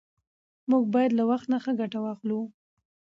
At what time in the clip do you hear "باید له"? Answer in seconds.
0.93-1.23